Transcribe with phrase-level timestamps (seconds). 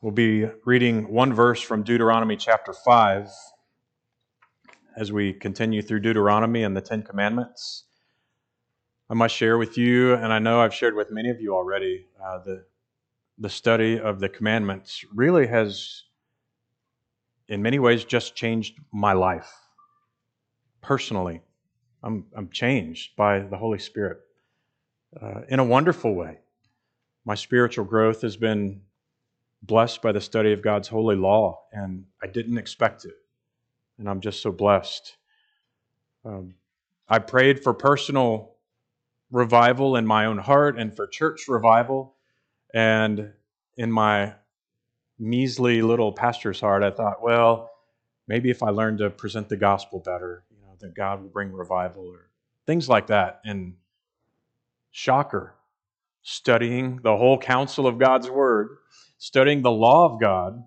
[0.00, 3.30] We'll be reading one verse from Deuteronomy chapter 5
[4.96, 7.82] as we continue through Deuteronomy and the Ten Commandments.
[9.10, 12.06] I must share with you, and I know I've shared with many of you already,
[12.24, 12.64] uh, the,
[13.38, 16.04] the study of the commandments really has,
[17.48, 19.52] in many ways, just changed my life
[20.80, 21.40] personally.
[22.04, 24.18] I'm, I'm changed by the Holy Spirit
[25.20, 26.38] uh, in a wonderful way.
[27.24, 28.82] My spiritual growth has been
[29.62, 33.14] blessed by the study of God's holy law, and I didn't expect it.
[33.98, 35.16] And I'm just so blessed.
[36.24, 36.54] Um,
[37.08, 38.54] I prayed for personal
[39.30, 42.14] revival in my own heart and for church revival.
[42.74, 43.32] And
[43.76, 44.34] in my
[45.18, 47.70] measly little pastor's heart, I thought, well,
[48.26, 51.52] maybe if I learn to present the gospel better, you know, that God will bring
[51.52, 52.30] revival or
[52.66, 53.40] things like that.
[53.44, 53.74] And
[54.90, 55.54] shocker,
[56.22, 58.77] studying the whole counsel of God's word
[59.18, 60.62] studying the law of God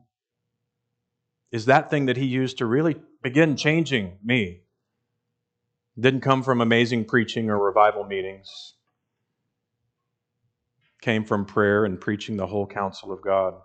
[1.51, 4.61] is that thing that he used to really begin changing me.
[5.99, 8.75] Didn't come from amazing preaching or revival meetings.
[11.01, 13.55] Came from prayer and preaching the whole counsel of God.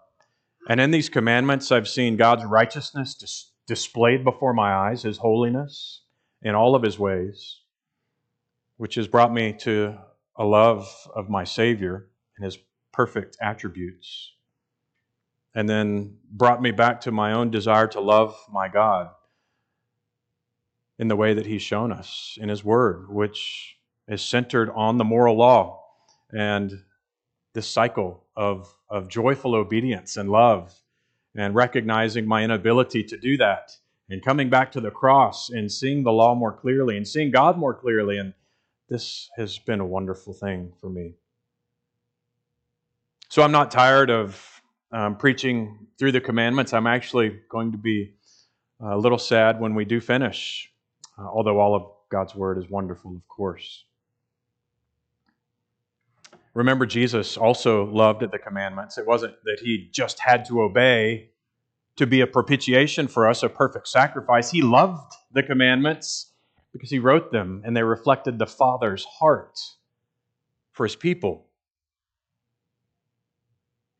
[0.68, 6.02] And in these commandments, I've seen God's righteousness dis- displayed before my eyes, His holiness
[6.42, 7.60] in all of His ways,
[8.76, 9.96] which has brought me to
[10.36, 12.58] a love of my Savior and His
[12.92, 14.32] perfect attributes
[15.56, 19.08] and then brought me back to my own desire to love my God
[20.98, 25.04] in the way that He's shown us in His Word, which is centered on the
[25.04, 25.82] moral law
[26.30, 26.84] and
[27.54, 30.74] this cycle of, of joyful obedience and love,
[31.34, 33.72] and recognizing my inability to do that,
[34.10, 37.56] and coming back to the cross and seeing the law more clearly and seeing God
[37.56, 38.18] more clearly.
[38.18, 38.34] And
[38.90, 41.14] this has been a wonderful thing for me.
[43.30, 44.55] So I'm not tired of
[44.92, 46.72] um, preaching through the commandments.
[46.72, 48.14] I'm actually going to be
[48.80, 50.70] a little sad when we do finish,
[51.18, 53.84] uh, although all of God's word is wonderful, of course.
[56.54, 58.96] Remember, Jesus also loved the commandments.
[58.96, 61.30] It wasn't that he just had to obey
[61.96, 64.50] to be a propitiation for us, a perfect sacrifice.
[64.50, 66.32] He loved the commandments
[66.72, 69.58] because he wrote them and they reflected the Father's heart
[70.72, 71.45] for his people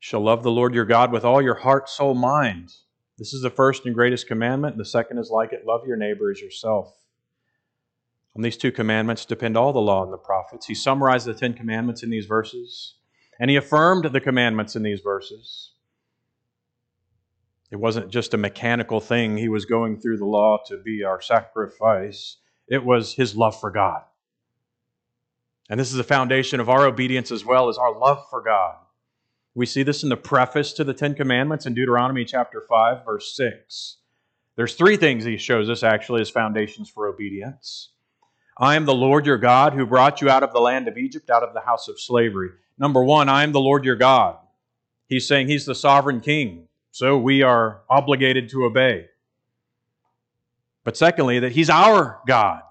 [0.07, 2.73] shall love the Lord your God with all your heart, soul, mind.
[3.17, 4.77] This is the first and greatest commandment.
[4.77, 6.95] The second is like it love your neighbor as yourself.
[8.33, 10.65] On these two commandments depend all the law and the prophets.
[10.65, 12.93] He summarized the Ten Commandments in these verses,
[13.37, 15.73] and he affirmed the commandments in these verses.
[17.69, 19.35] It wasn't just a mechanical thing.
[19.35, 22.37] He was going through the law to be our sacrifice,
[22.69, 24.03] it was his love for God.
[25.69, 28.77] And this is the foundation of our obedience as well as our love for God.
[29.57, 33.35] We see this in the preface to the Ten Commandments in Deuteronomy chapter 5, verse
[33.35, 33.97] 6.
[34.55, 37.89] There's three things he shows us actually as foundations for obedience.
[38.59, 41.31] I am the Lord your God who brought you out of the land of Egypt,
[41.31, 42.51] out of the house of slavery.
[42.77, 44.37] Number one, I am the Lord your God.
[45.07, 49.07] He's saying he's the sovereign king, so we are obligated to obey.
[50.83, 52.61] But secondly, that he's our God.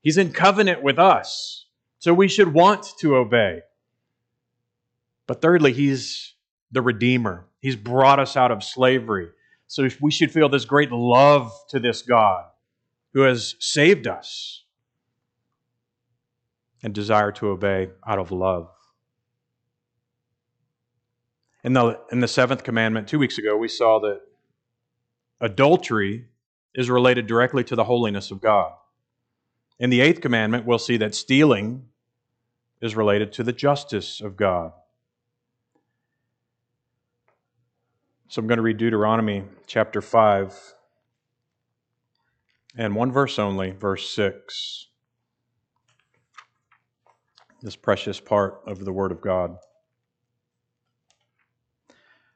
[0.00, 1.66] He's in covenant with us,
[2.00, 3.60] so we should want to obey.
[5.26, 6.34] But thirdly, He's
[6.70, 7.46] the Redeemer.
[7.60, 9.28] He's brought us out of slavery.
[9.66, 12.44] So we should feel this great love to this God
[13.12, 14.64] who has saved us
[16.82, 18.68] and desire to obey out of love.
[21.62, 24.20] In the, in the seventh commandment, two weeks ago, we saw that
[25.40, 26.26] adultery
[26.74, 28.72] is related directly to the holiness of God.
[29.78, 31.86] In the eighth commandment, we'll see that stealing
[32.82, 34.72] is related to the justice of God.
[38.28, 40.74] So I'm going to read Deuteronomy chapter 5
[42.76, 44.88] and one verse only, verse 6.
[47.62, 49.56] This precious part of the Word of God.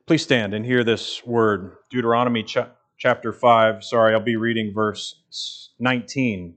[0.06, 1.76] Please stand and hear this word.
[1.90, 2.58] Deuteronomy ch-
[2.96, 3.82] chapter 5.
[3.82, 6.54] Sorry, I'll be reading verse 19.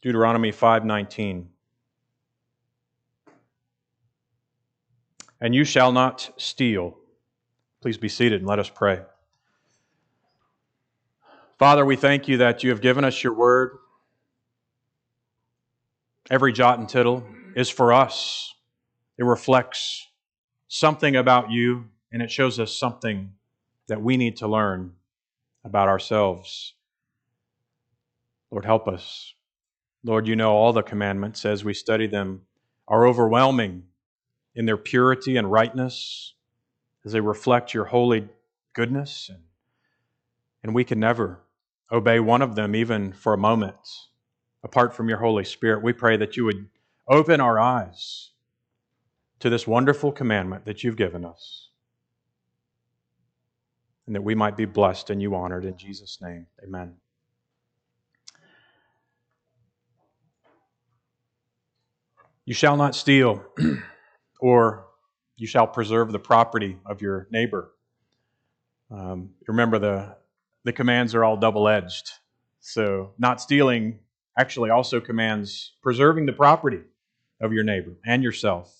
[0.00, 1.48] Deuteronomy 5:19.
[5.40, 7.01] And you shall not steal
[7.82, 9.00] Please be seated and let us pray.
[11.58, 13.76] Father, we thank you that you have given us your word.
[16.30, 17.26] Every jot and tittle
[17.56, 18.54] is for us.
[19.18, 20.06] It reflects
[20.68, 23.32] something about you, and it shows us something
[23.88, 24.92] that we need to learn
[25.64, 26.74] about ourselves.
[28.52, 29.34] Lord, help us.
[30.04, 32.42] Lord, you know all the commandments as we study them
[32.86, 33.82] are overwhelming
[34.54, 36.34] in their purity and rightness
[37.04, 38.28] as they reflect your holy
[38.72, 39.28] goodness.
[39.28, 39.42] And,
[40.62, 41.40] and we can never
[41.90, 43.76] obey one of them, even for a moment,
[44.62, 45.82] apart from your Holy Spirit.
[45.82, 46.68] We pray that you would
[47.08, 48.30] open our eyes
[49.40, 51.68] to this wonderful commandment that you've given us,
[54.06, 55.64] and that we might be blessed and you honored.
[55.64, 56.94] In Jesus' name, amen.
[62.44, 63.44] You shall not steal,
[64.40, 64.86] or
[65.36, 67.72] you shall preserve the property of your neighbor.
[68.90, 70.16] Um, remember, the,
[70.64, 72.10] the commands are all double edged.
[72.60, 73.98] So, not stealing
[74.38, 76.80] actually also commands preserving the property
[77.40, 78.74] of your neighbor and yourself.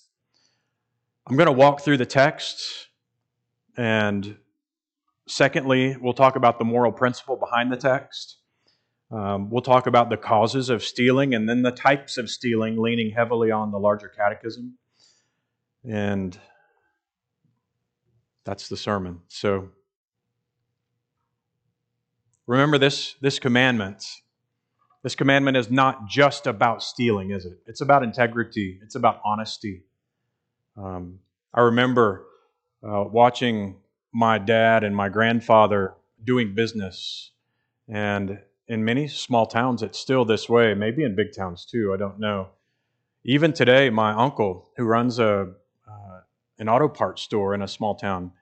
[1.26, 2.88] I'm going to walk through the text,
[3.76, 4.36] and
[5.26, 8.38] secondly, we'll talk about the moral principle behind the text.
[9.10, 13.10] Um, we'll talk about the causes of stealing and then the types of stealing, leaning
[13.10, 14.78] heavily on the larger catechism.
[15.84, 16.38] And
[18.44, 19.20] that's the sermon.
[19.28, 19.68] So
[22.46, 24.04] remember this, this commandment.
[25.02, 27.58] This commandment is not just about stealing, is it?
[27.66, 29.82] It's about integrity, it's about honesty.
[30.76, 31.18] Um,
[31.52, 32.24] I remember
[32.86, 33.76] uh, watching
[34.12, 37.32] my dad and my grandfather doing business,
[37.88, 38.38] and
[38.68, 40.72] in many small towns, it's still this way.
[40.74, 41.92] Maybe in big towns too.
[41.92, 42.50] I don't know.
[43.24, 45.52] Even today, my uncle, who runs a
[45.88, 46.20] uh,
[46.58, 48.32] an auto parts store in a small town,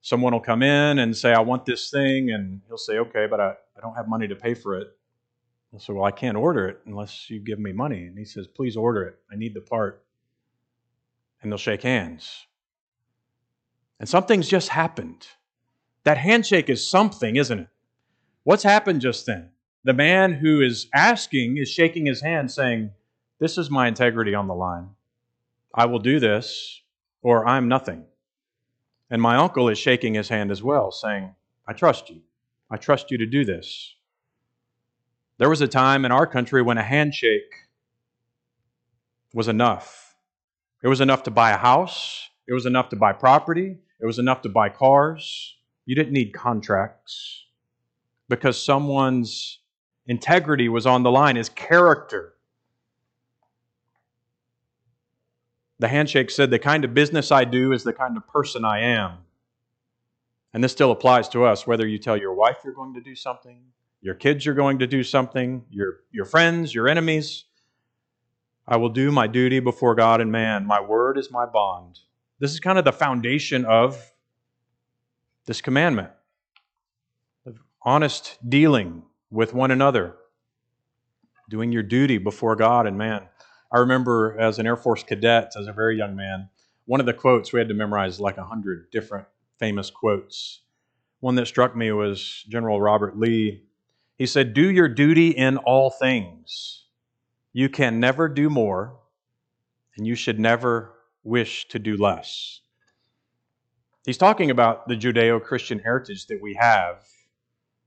[0.00, 3.40] someone will come in and say, "I want this thing," and he'll say, "Okay, but
[3.40, 4.88] I, I don't have money to pay for it."
[5.72, 8.46] I'll say, "Well, I can't order it unless you give me money." And he says,
[8.46, 9.18] "Please order it.
[9.30, 10.04] I need the part."
[11.42, 12.46] And they'll shake hands.
[14.00, 15.26] And something's just happened.
[16.04, 17.68] That handshake is something, isn't it?
[18.44, 19.50] What's happened just then?
[19.84, 22.90] The man who is asking is shaking his hand, saying,
[23.38, 24.90] This is my integrity on the line.
[25.74, 26.82] I will do this,
[27.22, 28.04] or I'm nothing.
[29.10, 31.34] And my uncle is shaking his hand as well, saying,
[31.66, 32.20] I trust you.
[32.70, 33.94] I trust you to do this.
[35.38, 37.68] There was a time in our country when a handshake
[39.32, 40.16] was enough.
[40.82, 44.18] It was enough to buy a house, it was enough to buy property, it was
[44.18, 45.56] enough to buy cars.
[45.86, 47.46] You didn't need contracts
[48.28, 49.60] because someone's
[50.06, 52.34] integrity was on the line, his character.
[55.78, 58.80] The handshake said, The kind of business I do is the kind of person I
[58.80, 59.18] am.
[60.52, 63.14] And this still applies to us, whether you tell your wife you're going to do
[63.14, 63.60] something,
[64.00, 67.44] your kids you're going to do something, your, your friends, your enemies.
[68.66, 70.66] I will do my duty before God and man.
[70.66, 72.00] My word is my bond.
[72.38, 74.12] This is kind of the foundation of
[75.46, 76.10] this commandment
[77.46, 80.14] of honest dealing with one another,
[81.48, 83.28] doing your duty before God and man.
[83.70, 86.48] I remember as an Air Force cadet, as a very young man,
[86.86, 89.26] one of the quotes we had to memorize like a hundred different
[89.58, 90.62] famous quotes.
[91.20, 93.64] One that struck me was General Robert Lee.
[94.16, 96.86] He said, Do your duty in all things.
[97.52, 99.00] You can never do more,
[99.96, 102.60] and you should never wish to do less.
[104.06, 107.02] He's talking about the Judeo Christian heritage that we have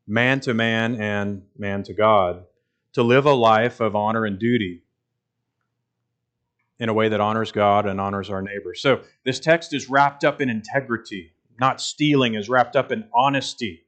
[0.06, 2.44] man to man and man to God,
[2.94, 4.83] to live a life of honor and duty
[6.81, 8.74] in a way that honors God and honors our neighbor.
[8.74, 13.85] So this text is wrapped up in integrity, not stealing, is wrapped up in honesty.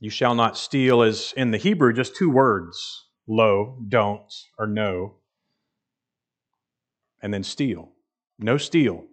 [0.00, 5.16] You shall not steal is in the Hebrew just two words lo, don't, or no,
[7.22, 7.90] and then steal.
[8.38, 9.04] No steal.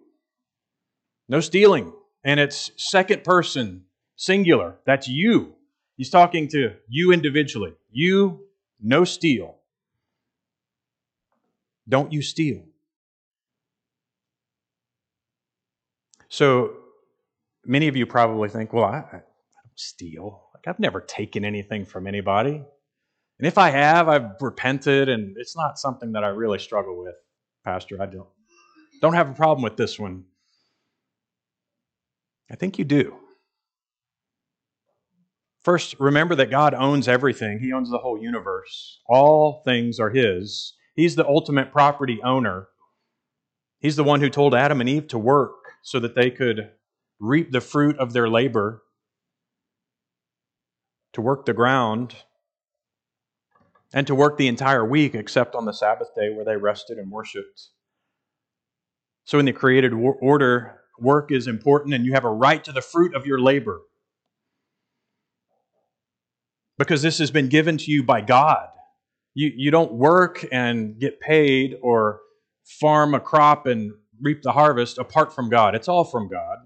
[1.28, 1.92] No stealing.
[2.24, 3.84] And it's second person
[4.16, 4.78] singular.
[4.86, 5.56] That's you.
[5.98, 7.74] He's talking to you individually.
[7.90, 8.46] You,
[8.80, 9.57] no steal.
[11.88, 12.64] Don't you steal.
[16.28, 16.74] So
[17.64, 19.22] many of you probably think, well, I, I don't
[19.76, 20.48] steal.
[20.54, 22.62] Like, I've never taken anything from anybody.
[23.38, 27.14] And if I have, I've repented, and it's not something that I really struggle with,
[27.64, 28.02] Pastor.
[28.02, 28.28] I don't,
[29.00, 30.24] don't have a problem with this one.
[32.50, 33.14] I think you do.
[35.62, 39.00] First, remember that God owns everything, He owns the whole universe.
[39.08, 40.74] All things are His.
[40.98, 42.66] He's the ultimate property owner.
[43.78, 46.72] He's the one who told Adam and Eve to work so that they could
[47.20, 48.82] reap the fruit of their labor,
[51.12, 52.16] to work the ground,
[53.94, 57.12] and to work the entire week except on the Sabbath day where they rested and
[57.12, 57.68] worshiped.
[59.24, 62.82] So, in the created order, work is important and you have a right to the
[62.82, 63.82] fruit of your labor
[66.76, 68.66] because this has been given to you by God.
[69.38, 72.18] You, you don't work and get paid or
[72.64, 75.76] farm a crop and reap the harvest apart from God.
[75.76, 76.58] It's all from God.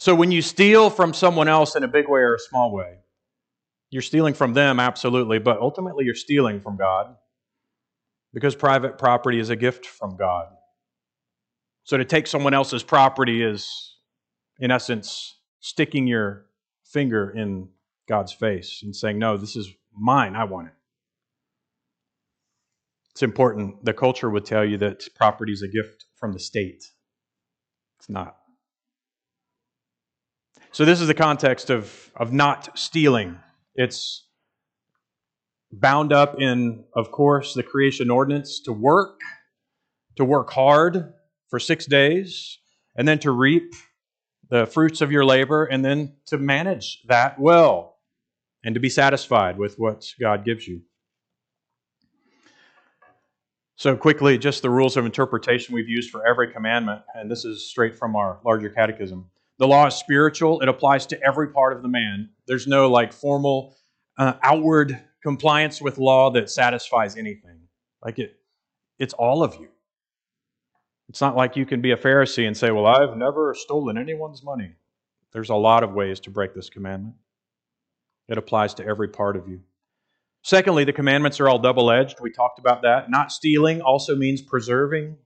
[0.00, 2.96] So when you steal from someone else in a big way or a small way,
[3.90, 7.14] you're stealing from them, absolutely, but ultimately you're stealing from God
[8.34, 10.46] because private property is a gift from God.
[11.84, 13.94] So to take someone else's property is,
[14.58, 16.46] in essence, sticking your
[16.84, 17.68] finger in
[18.08, 20.36] God's face and saying, No, this is mine.
[20.36, 20.74] I want it.
[23.12, 23.84] It's important.
[23.84, 26.82] The culture would tell you that property is a gift from the state.
[27.98, 28.36] It's not.
[30.72, 33.38] So, this is the context of, of not stealing.
[33.74, 34.26] It's
[35.70, 39.20] bound up in, of course, the creation ordinance to work,
[40.16, 41.12] to work hard
[41.50, 42.58] for six days,
[42.96, 43.74] and then to reap
[44.48, 47.91] the fruits of your labor, and then to manage that well
[48.64, 50.82] and to be satisfied with what God gives you.
[53.76, 57.68] So, quickly, just the rules of interpretation we've used for every commandment, and this is
[57.68, 59.26] straight from our larger catechism.
[59.58, 62.30] The law is spiritual, it applies to every part of the man.
[62.46, 63.76] There's no like formal
[64.18, 67.58] uh, outward compliance with law that satisfies anything.
[68.04, 68.36] Like it,
[68.98, 69.68] it's all of you.
[71.08, 74.42] It's not like you can be a Pharisee and say, Well, I've never stolen anyone's
[74.42, 74.74] money.
[75.32, 77.16] There's a lot of ways to break this commandment.
[78.28, 79.60] It applies to every part of you.
[80.42, 82.18] Secondly, the commandments are all double edged.
[82.20, 83.10] We talked about that.
[83.10, 85.16] Not stealing also means preserving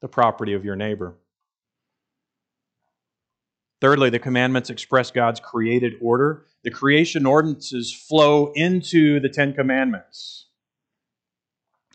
[0.00, 1.16] the property of your neighbor.
[3.80, 6.46] Thirdly, the commandments express God's created order.
[6.62, 10.46] The creation ordinances flow into the Ten Commandments.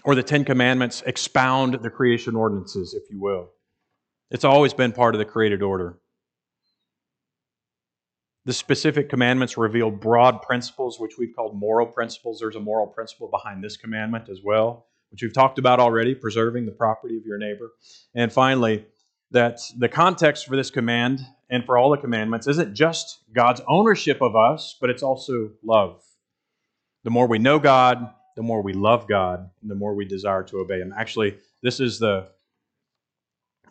[0.03, 3.51] Or the Ten Commandments expound the creation ordinances, if you will.
[4.29, 5.97] It's always been part of the created order.
[8.47, 12.39] The specific commandments reveal broad principles, which we've called moral principles.
[12.39, 16.65] There's a moral principle behind this commandment as well, which we've talked about already preserving
[16.65, 17.73] the property of your neighbor.
[18.15, 18.85] And finally,
[19.31, 24.21] that the context for this command and for all the commandments isn't just God's ownership
[24.21, 26.01] of us, but it's also love.
[27.03, 30.43] The more we know God, the more we love God, and the more we desire
[30.43, 30.93] to obey Him.
[30.97, 32.29] Actually, this is the,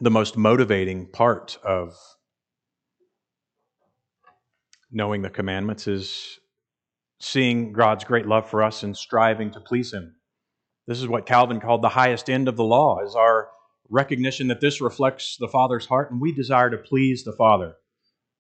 [0.02, 1.96] the most motivating part of
[4.90, 6.38] knowing the commandments is
[7.20, 10.16] seeing God's great love for us and striving to please Him.
[10.86, 13.48] This is what Calvin called the highest end of the law, is our
[13.88, 17.74] recognition that this reflects the Father's heart, and we desire to please the Father.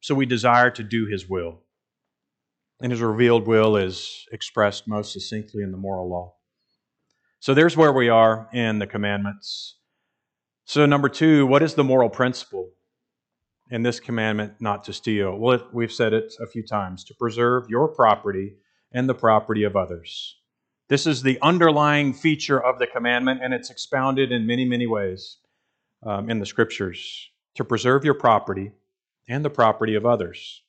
[0.00, 1.62] So we desire to do His will.
[2.80, 6.34] And His revealed will is expressed most succinctly in the moral law.
[7.40, 9.78] So there's where we are in the commandments.
[10.64, 12.70] So, number two, what is the moral principle
[13.70, 15.36] in this commandment not to steal?
[15.36, 18.56] Well, we've said it a few times to preserve your property
[18.92, 20.36] and the property of others.
[20.88, 25.38] This is the underlying feature of the commandment, and it's expounded in many, many ways
[26.04, 28.72] um, in the scriptures to preserve your property
[29.28, 30.62] and the property of others.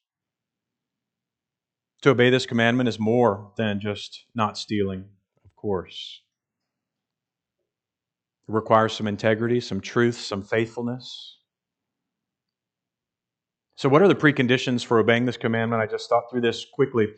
[2.02, 5.06] To obey this commandment is more than just not stealing,
[5.46, 6.22] of course.
[8.48, 11.37] It requires some integrity, some truth, some faithfulness.
[13.78, 15.84] So, what are the preconditions for obeying this commandment?
[15.84, 17.14] I just thought through this quickly.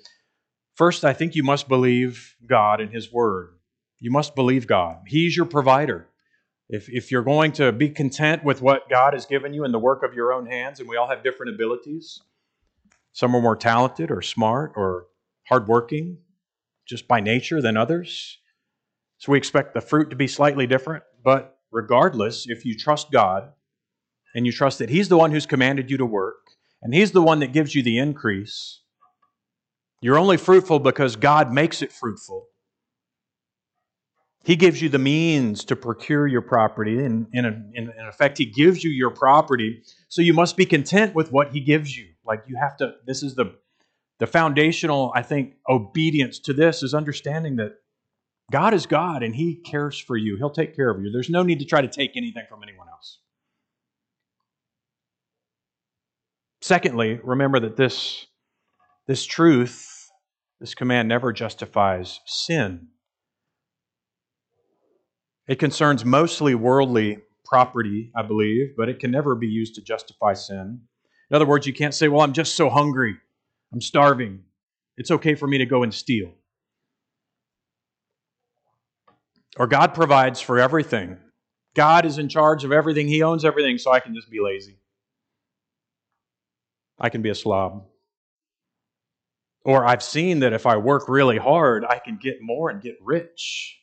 [0.76, 3.54] First, I think you must believe God and His Word.
[3.98, 4.98] You must believe God.
[5.08, 6.10] He's your provider.
[6.68, 9.80] If, if you're going to be content with what God has given you in the
[9.80, 12.22] work of your own hands, and we all have different abilities,
[13.14, 15.08] some are more talented or smart or
[15.48, 16.18] hardworking
[16.86, 18.38] just by nature than others.
[19.18, 21.06] So we expect the fruit to be slightly different.
[21.24, 23.54] But regardless, if you trust God
[24.36, 26.39] and you trust that He's the one who's commanded you to work
[26.82, 28.82] and He's the one that gives you the increase,
[30.02, 32.48] you're only fruitful because God makes it fruitful.
[34.46, 37.04] He gives you the means to procure your property.
[37.04, 39.84] And in, in, in, effect, He gives you your property.
[40.08, 42.08] So you must be content with what He gives you.
[42.26, 43.56] Like you have to, this is the,
[44.20, 47.74] the foundational, I think, obedience to this is understanding that
[48.52, 50.38] God is God and He cares for you.
[50.38, 51.12] He'll take care of you.
[51.12, 53.20] There's no need to try to take anything from anyone else.
[56.70, 58.28] Secondly, remember that this,
[59.08, 60.12] this truth
[60.60, 62.90] this command never justifies sin.
[65.48, 70.34] It concerns mostly worldly property, I believe, but it can never be used to justify
[70.36, 70.82] sin.
[71.32, 73.18] In other words, you can't say, Well, I'm just so hungry.
[73.74, 74.44] I'm starving.
[74.96, 76.36] It's okay for me to go and steal.
[79.58, 81.18] Or God provides for everything.
[81.74, 83.08] God is in charge of everything.
[83.08, 84.79] He owns everything, so I can just be lazy.
[87.00, 87.86] I can be a slob.
[89.64, 92.98] Or I've seen that if I work really hard, I can get more and get
[93.02, 93.78] rich.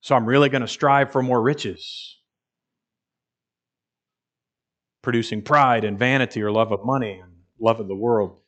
[0.00, 2.16] So I'm really going to strive for more riches,
[5.02, 8.40] producing pride and vanity or love of money and love of the world.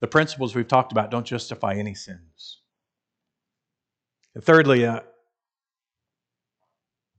[0.00, 2.62] The principles we've talked about don't justify any sins.
[4.34, 5.00] And thirdly, uh,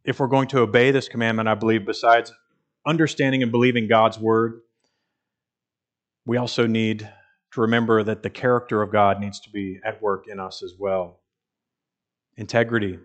[0.03, 2.33] if we're going to obey this commandment, I believe, besides
[2.85, 4.61] understanding and believing God's word,
[6.25, 7.09] we also need
[7.51, 10.73] to remember that the character of God needs to be at work in us as
[10.77, 11.19] well.
[12.37, 12.99] Integrity,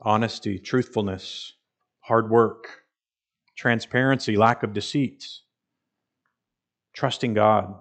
[0.00, 1.52] honesty, truthfulness,
[2.00, 2.84] hard work,
[3.56, 5.26] transparency, lack of deceit,
[6.94, 7.74] trusting God,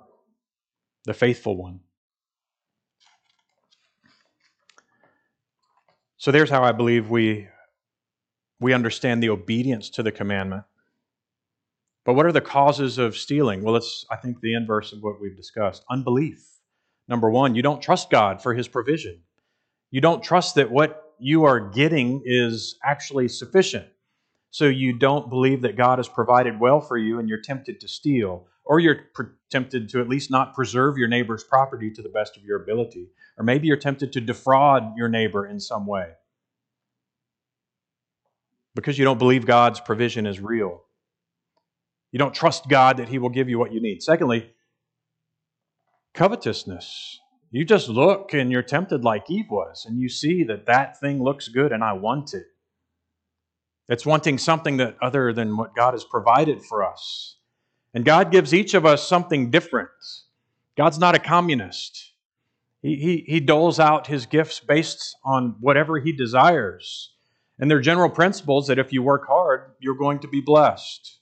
[1.06, 1.80] the faithful one.
[6.18, 7.48] So there's how I believe we,
[8.60, 10.64] we understand the obedience to the commandment.
[12.06, 13.64] But what are the causes of stealing?
[13.64, 16.42] Well, it's, I think, the inverse of what we've discussed unbelief.
[17.08, 19.22] Number one, you don't trust God for his provision.
[19.92, 23.88] You don't trust that what you are getting is actually sufficient.
[24.52, 27.88] So you don't believe that God has provided well for you and you're tempted to
[27.88, 29.08] steal, or you're
[29.50, 33.10] tempted to at least not preserve your neighbor's property to the best of your ability,
[33.38, 36.14] or maybe you're tempted to defraud your neighbor in some way
[38.78, 40.84] because you don't believe God's provision is real.
[42.12, 44.04] You don't trust God that He will give you what you need.
[44.04, 44.52] Secondly,
[46.14, 47.20] covetousness.
[47.50, 51.24] You just look and you're tempted like Eve was, and you see that that thing
[51.24, 52.46] looks good and I want it.
[53.90, 57.38] It's wanting something that other than what God has provided for us.
[57.96, 59.90] And God gives each of us something different.
[60.78, 62.12] God's not a communist.
[62.84, 67.16] He, he, he doles out his gifts based on whatever he desires.
[67.60, 71.18] And there are general principles that if you work hard, you're going to be blessed.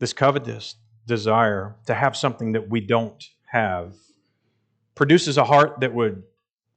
[0.00, 0.76] this covetous
[1.06, 3.94] desire to have something that we don't have
[4.94, 6.22] produces a heart that would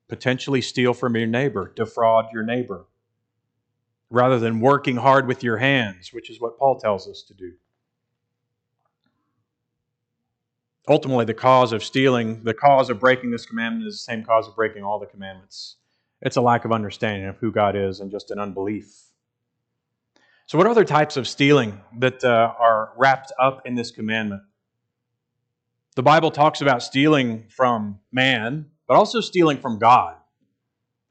[0.08, 2.86] potentially steal from your neighbor, defraud your neighbor,
[4.10, 7.54] rather than working hard with your hands, which is what Paul tells us to do.
[10.88, 14.48] Ultimately, the cause of stealing, the cause of breaking this commandment is the same cause
[14.48, 15.78] of breaking all the commandments.
[16.22, 19.04] It's a lack of understanding of who God is and just an unbelief
[20.46, 24.42] so, what are other types of stealing that uh, are wrapped up in this commandment?
[25.96, 30.16] The Bible talks about stealing from man, but also stealing from God.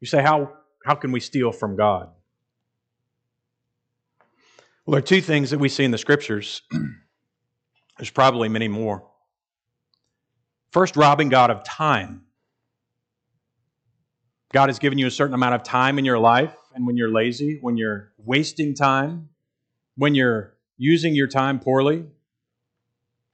[0.01, 0.53] You say, how,
[0.85, 2.11] how can we steal from God?
[4.85, 6.63] Well, there are two things that we see in the scriptures.
[7.99, 9.09] There's probably many more.
[10.73, 12.23] First, robbing God of time.
[14.55, 17.11] God has given you a certain amount of time in your life, and when you're
[17.11, 19.29] lazy, when you're wasting time,
[19.97, 22.07] when you're using your time poorly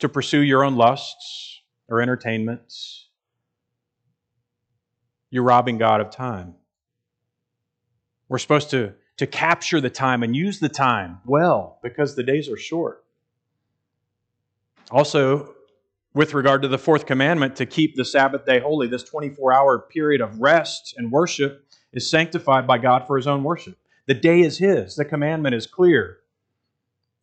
[0.00, 3.08] to pursue your own lusts or entertainments,
[5.30, 6.54] you're robbing God of time.
[8.28, 12.48] We're supposed to, to capture the time and use the time well because the days
[12.48, 13.04] are short.
[14.90, 15.54] Also,
[16.14, 19.78] with regard to the fourth commandment to keep the Sabbath day holy, this 24 hour
[19.78, 23.78] period of rest and worship is sanctified by God for his own worship.
[24.06, 26.18] The day is his, the commandment is clear.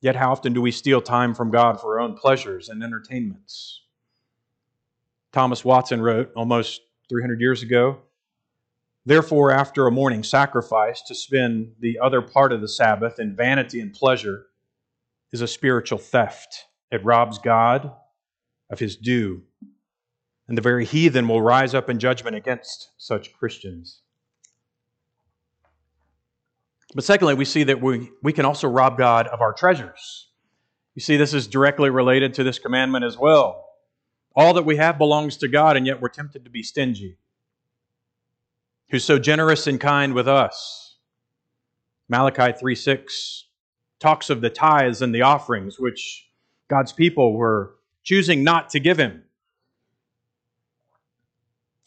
[0.01, 3.81] Yet, how often do we steal time from God for our own pleasures and entertainments?
[5.31, 7.99] Thomas Watson wrote almost 300 years ago
[9.07, 13.79] Therefore, after a morning sacrifice, to spend the other part of the Sabbath in vanity
[13.79, 14.47] and pleasure
[15.31, 16.65] is a spiritual theft.
[16.91, 17.91] It robs God
[18.69, 19.43] of his due.
[20.47, 24.01] And the very heathen will rise up in judgment against such Christians.
[26.93, 30.29] But secondly, we see that we, we can also rob God of our treasures.
[30.93, 33.65] You see, this is directly related to this commandment as well.
[34.35, 37.17] All that we have belongs to God, and yet we're tempted to be stingy.
[38.89, 40.97] Who's so generous and kind with us?
[42.07, 43.45] Malachi 3 6
[43.99, 46.29] talks of the tithes and the offerings, which
[46.69, 47.74] God's people were
[48.05, 49.23] choosing not to give him.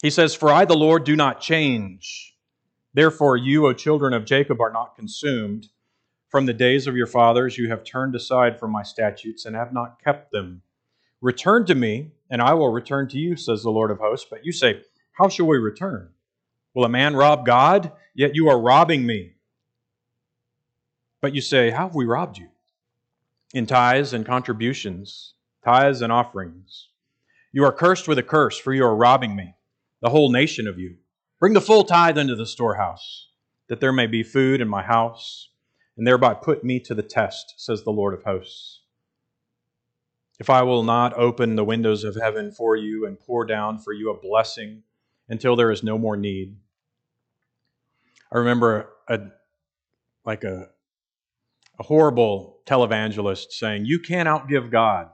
[0.03, 2.35] He says, For I, the Lord, do not change.
[2.93, 5.69] Therefore, you, O children of Jacob, are not consumed.
[6.29, 9.73] From the days of your fathers, you have turned aside from my statutes and have
[9.73, 10.61] not kept them.
[11.21, 14.27] Return to me, and I will return to you, says the Lord of hosts.
[14.29, 14.81] But you say,
[15.13, 16.09] How shall we return?
[16.73, 17.91] Will a man rob God?
[18.13, 19.33] Yet you are robbing me.
[21.21, 22.49] But you say, How have we robbed you?
[23.53, 26.89] In tithes and contributions, tithes and offerings.
[27.51, 29.55] You are cursed with a curse, for you are robbing me,
[30.01, 30.97] the whole nation of you.
[31.39, 33.29] Bring the full tithe into the storehouse,
[33.67, 35.49] that there may be food in my house,
[35.97, 38.81] and thereby put me to the test, says the Lord of hosts.
[40.39, 43.93] if I will not open the windows of heaven for you and pour down for
[43.93, 44.83] you a blessing
[45.27, 46.57] until there is no more need.
[48.31, 49.19] I remember a
[50.25, 50.69] like a
[51.79, 55.09] a horrible televangelist saying, "You can't outgive God."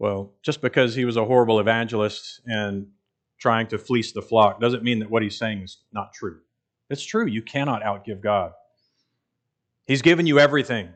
[0.00, 2.86] Well, just because he was a horrible evangelist and
[3.38, 6.40] trying to fleece the flock doesn't mean that what he's saying is not true.
[6.88, 7.26] It's true.
[7.26, 8.52] You cannot outgive God.
[9.86, 10.88] He's given you everything.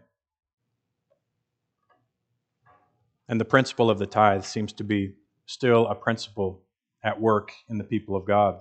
[3.29, 5.13] And the principle of the tithe seems to be
[5.45, 6.63] still a principle
[7.03, 8.57] at work in the people of God.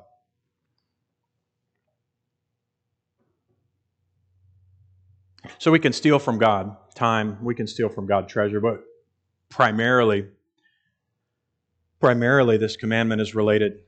[5.58, 8.84] So we can steal from God time, we can steal from God treasure, but
[9.54, 10.26] primarily,
[12.00, 13.82] primarily this commandment is related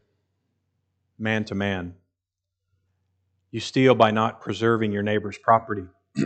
[1.18, 1.96] man to man.
[3.50, 5.88] You steal by not preserving your neighbor's property.
[6.18, 6.22] I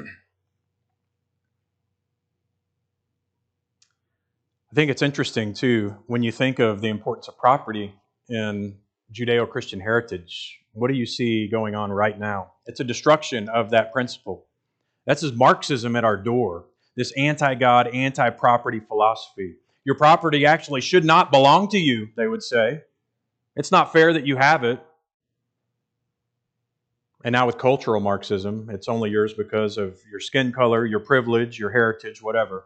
[4.76, 7.96] think it's interesting, too, when you think of the importance of property
[8.28, 8.76] in
[9.14, 10.60] Judeo Christian heritage.
[10.74, 12.52] What do you see going on right now?
[12.66, 14.46] It's a destruction of that principle.
[15.06, 16.66] That's as Marxism at our door,
[17.00, 19.56] this anti God, anti property philosophy.
[19.86, 22.82] Your property actually should not belong to you, they would say.
[23.56, 24.84] It's not fair that you have it.
[27.24, 31.58] And now with cultural Marxism, it's only yours because of your skin color, your privilege,
[31.58, 32.66] your heritage, whatever.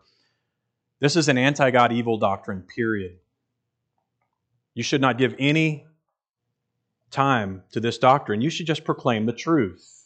[0.99, 3.19] This is an anti God evil doctrine, period.
[4.73, 5.85] You should not give any
[7.11, 8.41] time to this doctrine.
[8.41, 10.02] You should just proclaim the truth.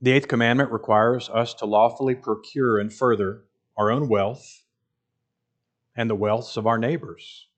[0.00, 3.44] The eighth commandment requires us to lawfully procure and further
[3.76, 4.64] our own wealth
[5.96, 7.48] and the wealths of our neighbors.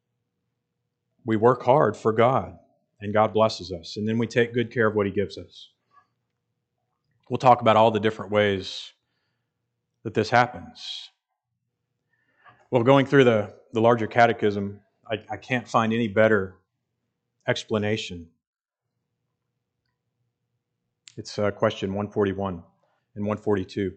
[1.24, 2.56] We work hard for God,
[3.00, 5.70] and God blesses us, and then we take good care of what He gives us.
[7.28, 8.92] We'll talk about all the different ways
[10.04, 11.10] that this happens.
[12.70, 16.54] Well, going through the, the larger catechism, I, I can't find any better
[17.46, 18.28] explanation.
[21.18, 22.62] It's uh, question 141
[23.16, 23.92] and 142.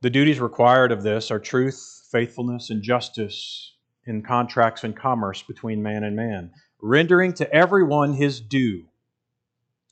[0.00, 5.80] The duties required of this are truth, faithfulness, and justice in contracts and commerce between
[5.80, 6.50] man and man,
[6.82, 8.86] rendering to everyone his due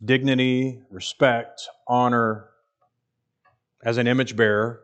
[0.04, 2.48] dignity, respect, honor
[3.84, 4.80] as an image bearer,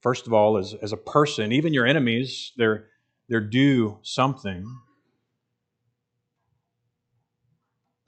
[0.00, 1.52] first of all, as, as a person.
[1.52, 2.86] Even your enemies, they're,
[3.28, 4.64] they're due something.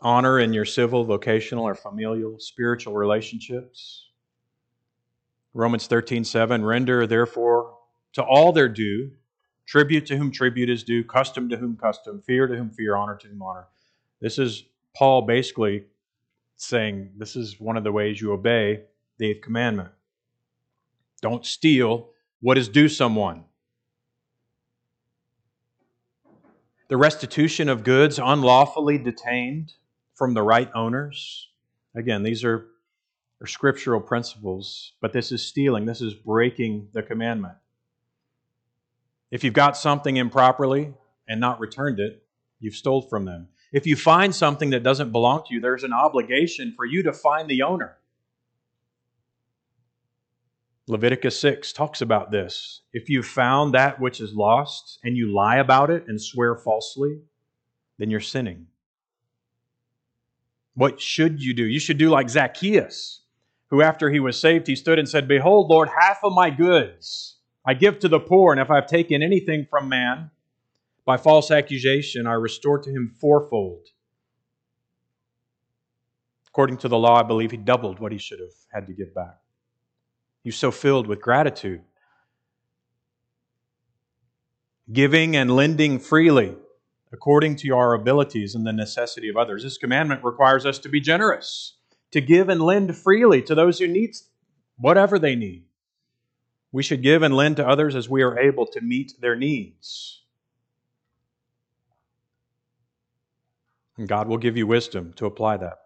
[0.06, 4.10] Honor in your civil, vocational, or familial, spiritual relationships.
[5.52, 7.76] Romans 13, 7, render therefore
[8.12, 9.10] to all their due,
[9.66, 13.16] tribute to whom tribute is due, custom to whom custom, fear to whom fear, honor
[13.16, 13.66] to whom honor.
[14.20, 14.62] This is
[14.94, 15.86] Paul basically
[16.54, 18.84] saying this is one of the ways you obey
[19.18, 19.88] the eighth commandment.
[21.20, 23.42] Don't steal what is due someone.
[26.86, 29.72] The restitution of goods unlawfully detained
[30.16, 31.48] from the right owners.
[31.94, 32.66] Again, these are,
[33.40, 35.84] are scriptural principles, but this is stealing.
[35.84, 37.54] This is breaking the commandment.
[39.30, 40.94] If you've got something improperly
[41.28, 42.24] and not returned it,
[42.60, 43.48] you've stole from them.
[43.72, 47.12] If you find something that doesn't belong to you, there's an obligation for you to
[47.12, 47.96] find the owner.
[50.88, 52.82] Leviticus 6 talks about this.
[52.92, 57.18] If you found that which is lost and you lie about it and swear falsely,
[57.98, 58.68] then you're sinning.
[60.76, 61.64] What should you do?
[61.64, 63.22] You should do like Zacchaeus,
[63.70, 67.36] who after he was saved, he stood and said, Behold, Lord, half of my goods
[67.66, 70.30] I give to the poor, and if I've taken anything from man,
[71.04, 73.86] by false accusation, I restore to him fourfold.
[76.48, 79.14] According to the law, I believe he doubled what he should have had to give
[79.14, 79.38] back.
[80.44, 81.82] He's so filled with gratitude.
[84.92, 86.54] Giving and lending freely
[87.16, 89.62] according to our abilities and the necessity of others.
[89.62, 91.78] This commandment requires us to be generous,
[92.10, 94.14] to give and lend freely to those who need
[94.76, 95.64] whatever they need.
[96.72, 100.24] We should give and lend to others as we are able to meet their needs.
[103.96, 105.78] And God will give you wisdom to apply that.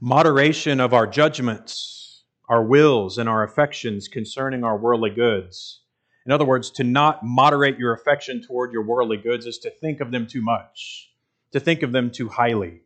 [0.00, 5.80] Moderation of our judgments, our wills, and our affections concerning our worldly goods.
[6.24, 10.00] In other words, to not moderate your affection toward your worldly goods is to think
[10.00, 11.10] of them too much,
[11.52, 12.82] to think of them too highly,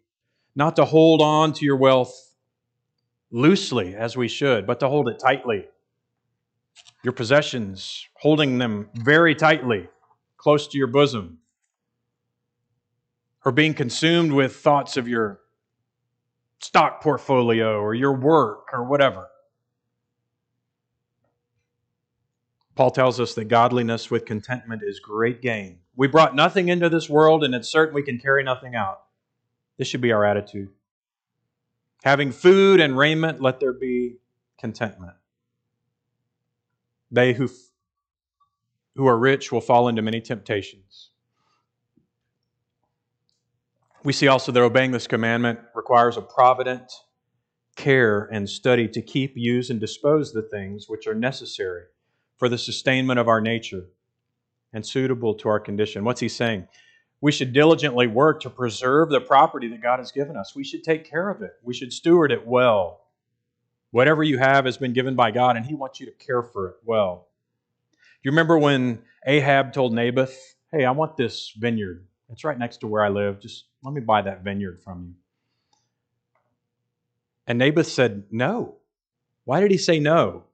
[0.54, 2.34] not to hold on to your wealth
[3.30, 5.66] loosely as we should, but to hold it tightly.
[7.02, 9.88] Your possessions, holding them very tightly,
[10.36, 11.38] close to your bosom
[13.46, 15.40] or being consumed with thoughts of your
[16.58, 19.28] stock portfolio or your work or whatever.
[22.76, 25.78] Paul tells us that godliness with contentment is great gain.
[25.96, 29.00] We brought nothing into this world, and it's certain we can carry nothing out.
[29.78, 30.68] This should be our attitude.
[32.04, 34.16] Having food and raiment, let there be
[34.58, 35.14] contentment.
[37.10, 37.48] They who,
[38.94, 41.10] who are rich will fall into many temptations.
[44.04, 46.92] We see also that obeying this commandment requires a provident
[47.74, 51.84] care and study to keep, use, and dispose the things which are necessary
[52.36, 53.84] for the sustainment of our nature
[54.72, 56.04] and suitable to our condition.
[56.04, 56.68] What's he saying?
[57.20, 60.54] We should diligently work to preserve the property that God has given us.
[60.54, 61.52] We should take care of it.
[61.62, 63.00] We should steward it well.
[63.90, 66.68] Whatever you have has been given by God, and He wants you to care for
[66.68, 67.28] it well.
[67.92, 70.36] Do you remember when Ahab told Naboth,
[70.72, 72.06] Hey, I want this vineyard.
[72.28, 73.40] It's right next to where I live.
[73.40, 75.14] Just let me buy that vineyard from you.
[77.46, 78.76] And Naboth said, No.
[79.44, 80.45] Why did he say no?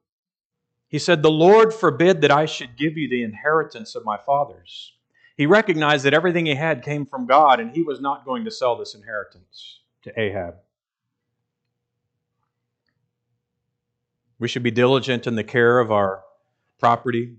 [0.93, 4.93] He said, The Lord forbid that I should give you the inheritance of my fathers.
[5.35, 8.51] He recognized that everything he had came from God, and he was not going to
[8.51, 10.57] sell this inheritance to Ahab.
[14.37, 16.21] We should be diligent in the care of our
[16.77, 17.37] property.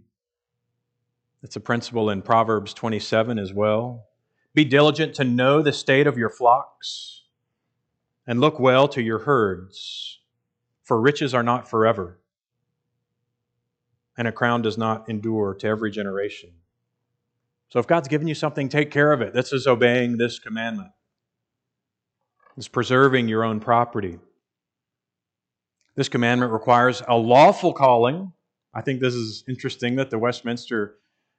[1.45, 4.09] It's a principle in Proverbs 27 as well.
[4.53, 7.23] Be diligent to know the state of your flocks,
[8.27, 10.19] and look well to your herds,
[10.83, 12.19] for riches are not forever
[14.17, 16.51] and a crown does not endure to every generation.
[17.69, 19.35] So if God's given you something, take care of it.
[19.35, 20.91] This is obeying this commandment.
[22.57, 24.19] It's preserving your own property.
[25.97, 28.33] This commandment requires a lawful calling.
[28.73, 30.97] I think this is interesting that the Westminster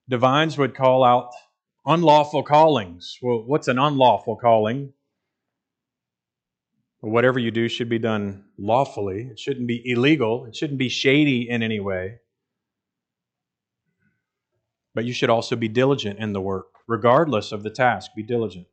[0.09, 1.31] divines would call out
[1.85, 3.17] unlawful callings.
[3.21, 4.91] Well, what's an unlawful calling?
[7.01, 9.29] Well, whatever you do should be done lawfully.
[9.31, 10.45] It shouldn't be illegal.
[10.45, 12.19] It shouldn't be shady in any way.
[14.95, 18.11] But you should also be diligent in the work, regardless of the task.
[18.15, 18.65] Be diligent.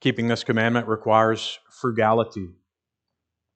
[0.00, 2.48] Keeping this commandment requires frugality.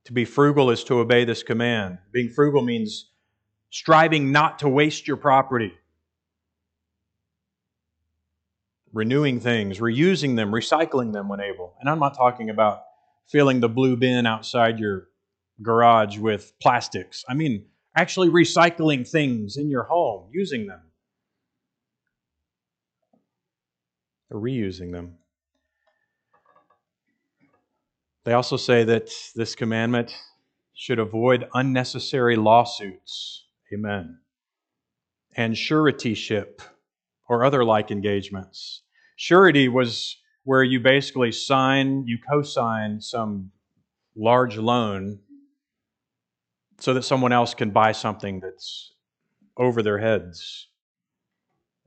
[0.05, 1.99] To be frugal is to obey this command.
[2.12, 3.11] Being frugal means
[3.71, 5.73] striving not to waste your property,
[8.93, 11.75] renewing things, reusing them, recycling them when able.
[11.81, 12.83] And I'm not talking about
[13.27, 15.09] filling the blue bin outside your
[15.62, 17.25] garage with plastics.
[17.29, 17.67] I mean,
[17.99, 20.81] actually recycling things in your home, using them,
[24.31, 25.17] or reusing them.
[28.25, 30.15] They also say that this commandment
[30.75, 33.47] should avoid unnecessary lawsuits.
[33.75, 34.19] Amen.
[35.37, 36.63] And suretyship
[37.29, 38.83] or other like engagements.
[39.17, 43.51] Surety was where you basically sign, you co sign some
[44.15, 45.19] large loan
[46.79, 48.95] so that someone else can buy something that's
[49.57, 50.69] over their heads.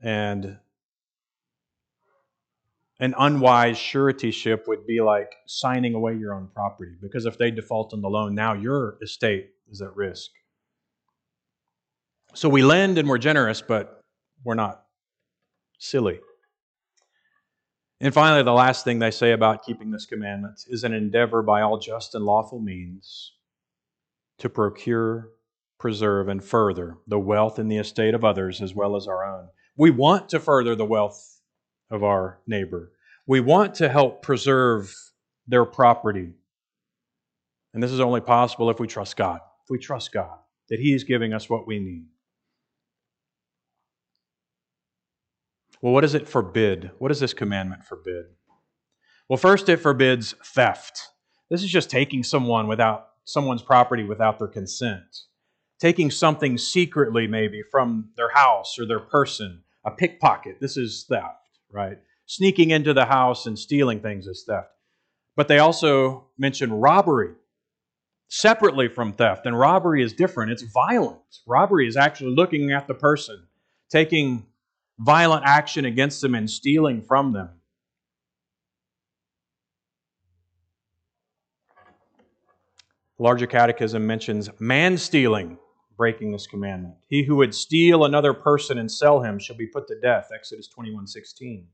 [0.02, 0.58] And
[3.00, 7.94] an unwise suretyship would be like signing away your own property because if they default
[7.94, 10.30] on the loan, now your estate is at risk.
[12.34, 14.02] So we lend and we're generous, but
[14.44, 14.84] we're not
[15.78, 16.20] silly.
[18.00, 21.62] And finally, the last thing they say about keeping this commandment is an endeavor by
[21.62, 23.32] all just and lawful means
[24.42, 25.30] to procure,
[25.78, 29.46] preserve, and further the wealth and the estate of others as well as our own.
[29.76, 31.40] We want to further the wealth
[31.92, 32.90] of our neighbor.
[33.24, 34.92] We want to help preserve
[35.46, 36.32] their property.
[37.72, 39.38] And this is only possible if we trust God.
[39.62, 40.38] If we trust God
[40.70, 42.06] that He is giving us what we need.
[45.80, 46.90] Well, what does it forbid?
[46.98, 48.24] What does this commandment forbid?
[49.28, 51.10] Well, first, it forbids theft.
[51.48, 55.22] This is just taking someone without someone's property without their consent,
[55.80, 60.60] taking something secretly, maybe from their house or their person, a pickpocket.
[60.60, 61.98] This is theft, right?
[62.26, 64.68] Sneaking into the house and stealing things is theft.
[65.36, 67.34] But they also mention robbery
[68.28, 69.44] separately from theft.
[69.46, 71.20] And robbery is different, it's violent.
[71.46, 73.46] Robbery is actually looking at the person,
[73.90, 74.46] taking
[74.98, 77.50] violent action against them, and stealing from them.
[83.22, 85.56] Larger catechism mentions man stealing,
[85.96, 86.96] breaking this commandment.
[87.06, 90.30] He who would steal another person and sell him shall be put to death.
[90.34, 91.68] Exodus 21 16.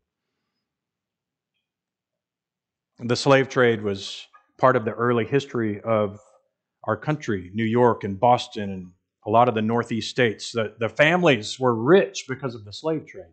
[3.00, 4.26] The slave trade was
[4.58, 6.20] part of the early history of
[6.84, 8.90] our country, New York and Boston and
[9.26, 10.52] a lot of the Northeast states.
[10.52, 13.32] The, the families were rich because of the slave trade.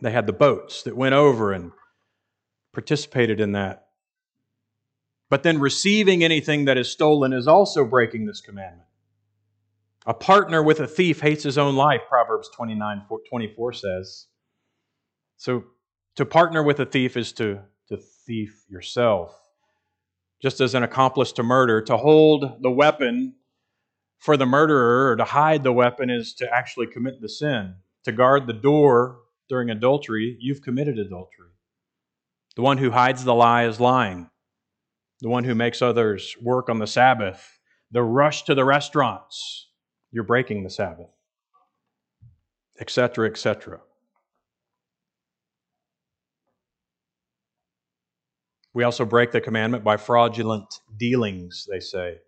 [0.00, 1.72] They had the boats that went over and
[2.72, 3.89] participated in that.
[5.30, 8.88] But then receiving anything that is stolen is also breaking this commandment.
[10.06, 14.26] A partner with a thief hates his own life, Proverbs 29 24 says.
[15.36, 15.64] So
[16.16, 19.36] to partner with a thief is to, to thief yourself.
[20.42, 23.34] Just as an accomplice to murder, to hold the weapon
[24.18, 27.74] for the murderer or to hide the weapon is to actually commit the sin.
[28.04, 31.50] To guard the door during adultery, you've committed adultery.
[32.56, 34.29] The one who hides the lie is lying.
[35.22, 37.58] The one who makes others work on the Sabbath,
[37.90, 39.68] the rush to the restaurants,
[40.10, 41.10] you're breaking the Sabbath,
[42.80, 43.80] etc., etc.
[48.72, 52.18] We also break the commandment by fraudulent dealings, they say.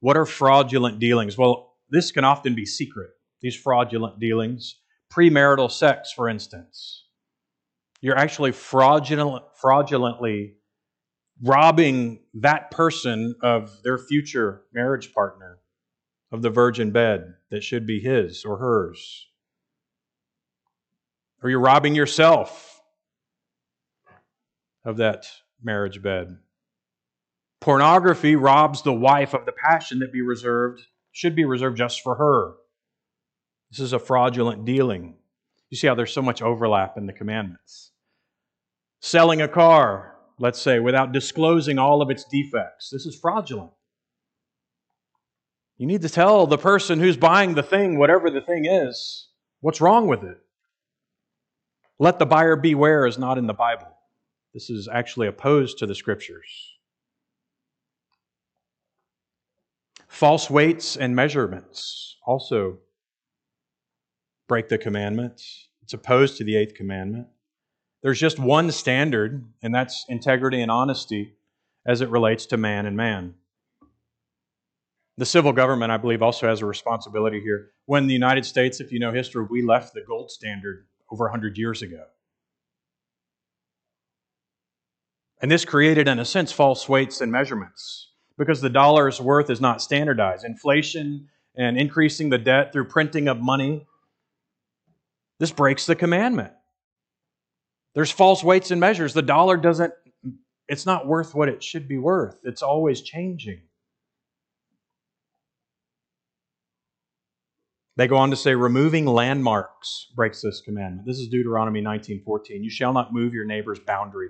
[0.00, 1.38] What are fraudulent dealings?
[1.38, 4.76] Well, this can often be secret, these fraudulent dealings.
[5.12, 7.06] Premarital sex, for instance.
[8.02, 10.56] You're actually fraudulent, fraudulently
[11.42, 15.58] robbing that person of their future marriage partner,
[16.32, 19.26] of the virgin bed that should be his or hers.
[21.42, 22.80] Or you're robbing yourself
[24.84, 25.26] of that
[25.62, 26.38] marriage bed.
[27.60, 32.16] Pornography robs the wife of the passion that be reserved should be reserved just for
[32.16, 32.54] her.
[33.70, 35.16] This is a fraudulent dealing.
[35.70, 37.92] You see how there's so much overlap in the commandments.
[39.00, 42.90] Selling a car, let's say, without disclosing all of its defects.
[42.90, 43.72] This is fraudulent.
[45.78, 49.28] You need to tell the person who's buying the thing, whatever the thing is,
[49.60, 50.38] what's wrong with it.
[51.98, 53.88] Let the buyer beware is not in the Bible.
[54.54, 56.72] This is actually opposed to the scriptures.
[60.08, 62.78] False weights and measurements also
[64.48, 65.68] break the commandments.
[65.82, 67.26] It's opposed to the eighth commandment.
[68.02, 71.34] There's just one standard, and that's integrity and honesty
[71.86, 73.34] as it relates to man and man.
[75.18, 77.70] The civil government, I believe, also has a responsibility here.
[77.86, 81.56] When the United States, if you know history, we left the gold standard over 100
[81.56, 82.04] years ago.
[85.40, 89.60] And this created, in a sense, false weights and measurements because the dollar's worth is
[89.60, 90.44] not standardized.
[90.44, 93.86] Inflation and increasing the debt through printing of money,
[95.38, 96.52] this breaks the commandment.
[97.96, 99.14] There's false weights and measures.
[99.14, 99.92] The dollar doesn't,
[100.68, 103.62] it's not worth what it should be worth, it's always changing.
[107.96, 111.06] They go on to say, removing landmarks breaks this commandment.
[111.06, 112.62] This is Deuteronomy 19:14.
[112.62, 114.28] You shall not move your neighbor's boundary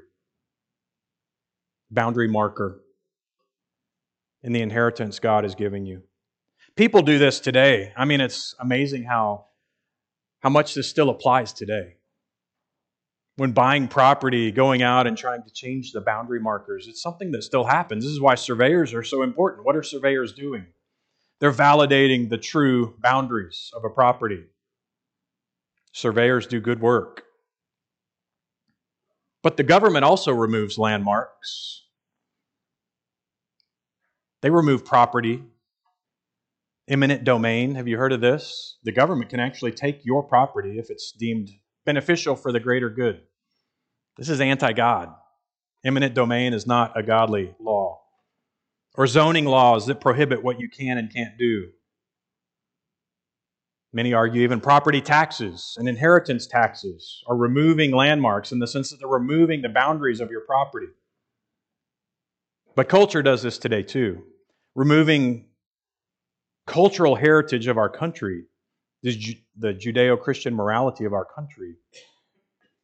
[1.90, 2.81] boundary marker
[4.44, 6.02] in the inheritance God is giving you.
[6.76, 7.92] People do this today.
[7.96, 9.46] I mean, it's amazing how,
[10.40, 11.95] how much this still applies today.
[13.37, 17.42] When buying property, going out and trying to change the boundary markers, it's something that
[17.42, 18.03] still happens.
[18.03, 19.66] This is why surveyors are so important.
[19.66, 20.66] What are surveyors doing?
[21.38, 24.44] They're validating the true boundaries of a property.
[25.92, 27.25] Surveyors do good work.
[29.42, 31.83] But the government also removes landmarks.
[34.40, 35.44] They remove property,
[36.88, 37.75] eminent domain.
[37.75, 38.79] Have you heard of this?
[38.83, 41.51] The government can actually take your property if it's deemed
[41.87, 43.22] beneficial for the greater good.
[44.18, 45.14] This is anti God.
[45.85, 48.01] Eminent domain is not a godly law.
[48.94, 51.68] Or zoning laws that prohibit what you can and can't do.
[53.92, 58.99] Many argue even property taxes and inheritance taxes are removing landmarks in the sense that
[58.99, 60.88] they're removing the boundaries of your property.
[62.75, 64.22] But culture does this today too,
[64.75, 65.46] removing
[66.66, 68.44] cultural heritage of our country,
[69.57, 71.77] the Judeo Christian morality of our country,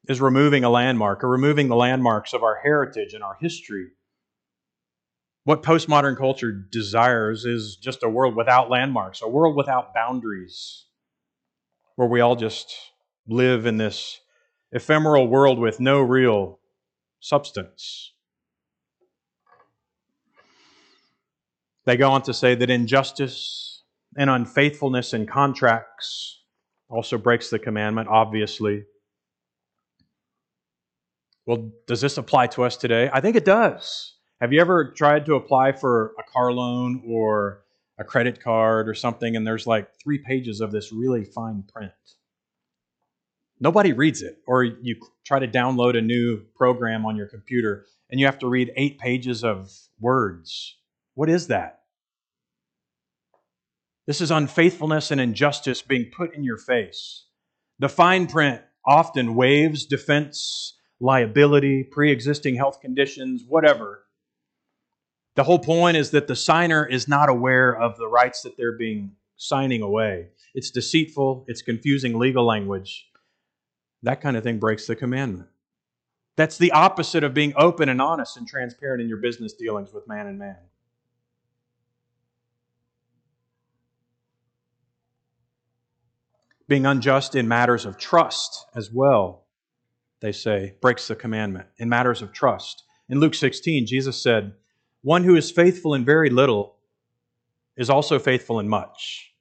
[0.08, 3.88] is removing a landmark or removing the landmarks of our heritage and our history.
[5.44, 10.86] What postmodern culture desires is just a world without landmarks, a world without boundaries,
[11.96, 12.72] where we all just
[13.26, 14.20] live in this
[14.70, 16.60] ephemeral world with no real
[17.20, 18.12] substance.
[21.84, 23.71] They go on to say that injustice
[24.16, 26.40] and unfaithfulness in contracts
[26.88, 28.84] also breaks the commandment, obviously.
[31.46, 33.10] Well, does this apply to us today?
[33.12, 34.14] I think it does.
[34.40, 37.62] Have you ever tried to apply for a car loan or
[38.02, 41.92] a credit card or something, and there's like three pages of this really fine print.
[43.60, 44.38] Nobody reads it.
[44.46, 48.48] Or you try to download a new program on your computer and you have to
[48.48, 50.76] read eight pages of words.
[51.14, 51.81] What is that?
[54.06, 57.26] This is unfaithfulness and injustice being put in your face.
[57.78, 64.04] The fine print often waives defense, liability, pre existing health conditions, whatever.
[65.34, 68.76] The whole point is that the signer is not aware of the rights that they're
[68.76, 70.28] being signing away.
[70.54, 73.06] It's deceitful, it's confusing legal language.
[74.02, 75.48] That kind of thing breaks the commandment.
[76.36, 80.08] That's the opposite of being open and honest and transparent in your business dealings with
[80.08, 80.56] man and man.
[86.72, 89.44] Being unjust in matters of trust as well,
[90.20, 91.66] they say, breaks the commandment.
[91.76, 92.84] In matters of trust.
[93.10, 94.54] In Luke 16, Jesus said,
[95.02, 96.76] One who is faithful in very little
[97.76, 99.34] is also faithful in much.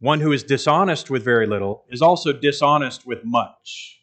[0.00, 4.02] One who is dishonest with very little is also dishonest with much.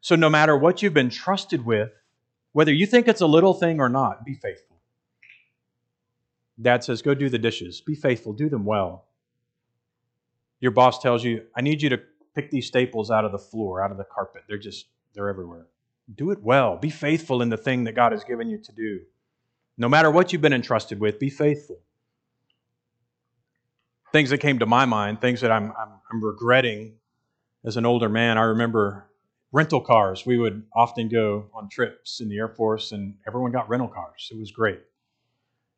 [0.00, 1.92] So, no matter what you've been trusted with,
[2.50, 4.78] whether you think it's a little thing or not, be faithful.
[6.60, 7.80] Dad says, Go do the dishes.
[7.80, 9.06] Be faithful, do them well.
[10.60, 12.00] Your boss tells you, I need you to
[12.34, 14.42] pick these staples out of the floor, out of the carpet.
[14.48, 15.66] They're just, they're everywhere.
[16.14, 16.76] Do it well.
[16.76, 19.00] Be faithful in the thing that God has given you to do.
[19.78, 21.78] No matter what you've been entrusted with, be faithful.
[24.12, 26.94] Things that came to my mind, things that I'm, I'm, I'm regretting
[27.64, 28.38] as an older man.
[28.38, 29.10] I remember
[29.52, 30.24] rental cars.
[30.24, 34.28] We would often go on trips in the Air Force, and everyone got rental cars.
[34.30, 34.80] It was great.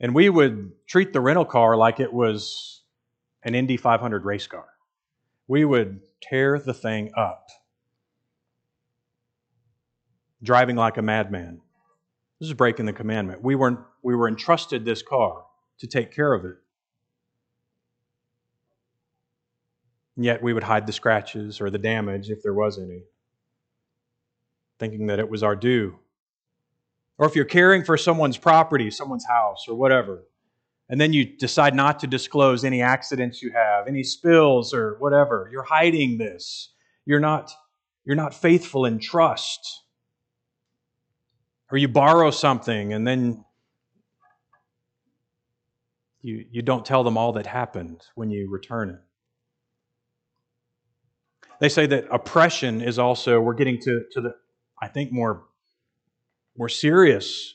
[0.01, 2.83] And we would treat the rental car like it was
[3.43, 4.67] an Indy 500 race car.
[5.47, 7.49] We would tear the thing up,
[10.43, 11.61] driving like a madman.
[12.41, 13.43] This is breaking the commandment.
[13.43, 15.45] We were, we were entrusted this car
[15.79, 16.57] to take care of it.
[20.17, 23.05] And yet we would hide the scratches or the damage if there was any,
[24.79, 25.99] thinking that it was our due.
[27.19, 30.25] Or if you're caring for someone's property, someone's house, or whatever,
[30.89, 35.49] and then you decide not to disclose any accidents you have, any spills or whatever.
[35.53, 36.73] You're hiding this.
[37.05, 37.53] You're not,
[38.05, 39.83] you're not faithful in trust.
[41.71, 43.45] Or you borrow something and then
[46.23, 49.01] you, you don't tell them all that happened when you return it.
[51.61, 54.35] They say that oppression is also, we're getting to, to the,
[54.81, 55.45] I think, more,
[56.57, 57.55] more serious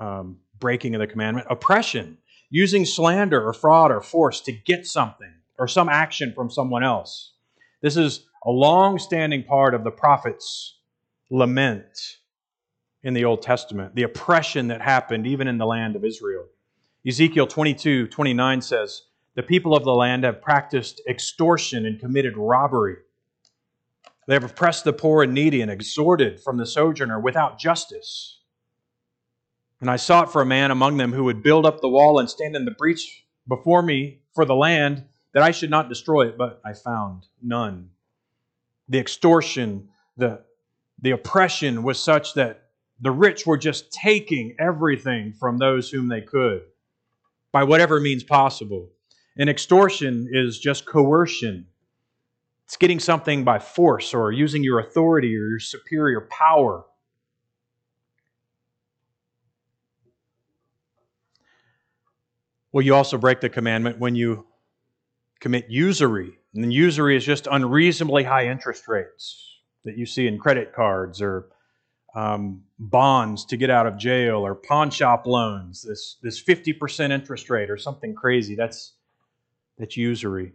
[0.00, 1.46] um, breaking of the commandment.
[1.50, 2.18] Oppression
[2.50, 7.32] using slander or fraud or force to get something or some action from someone else.
[7.82, 10.78] This is a long standing part of the prophet's
[11.30, 12.18] lament
[13.02, 16.46] in the Old Testament, the oppression that happened even in the land of Israel.
[17.06, 19.02] Ezekiel 22 29 says,
[19.34, 22.96] The people of the land have practiced extortion and committed robbery.
[24.26, 28.40] They have oppressed the poor and needy and extorted from the sojourner without justice.
[29.86, 32.28] And I sought for a man among them who would build up the wall and
[32.28, 36.36] stand in the breach before me for the land, that I should not destroy it,
[36.36, 37.90] but I found none.
[38.88, 40.42] The extortion, the,
[41.00, 42.64] the oppression was such that
[42.98, 46.62] the rich were just taking everything from those whom they could
[47.52, 48.90] by whatever means possible.
[49.38, 51.68] And extortion is just coercion.
[52.64, 56.86] It's getting something by force or using your authority or your superior power
[62.76, 64.44] Well, you also break the commandment when you
[65.40, 66.38] commit usury.
[66.54, 71.48] And usury is just unreasonably high interest rates that you see in credit cards or
[72.14, 77.48] um, bonds to get out of jail or pawn shop loans, this, this 50% interest
[77.48, 78.54] rate or something crazy.
[78.54, 78.92] That's,
[79.78, 80.52] that's usury.